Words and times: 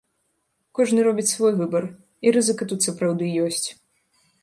Кожны 0.79 1.03
робіць 1.09 1.27
свой 1.33 1.53
выбар, 1.61 1.83
і 2.25 2.35
рызыка 2.39 2.63
тут 2.75 2.79
сапраўды 2.91 3.25
ёсць. 3.47 3.67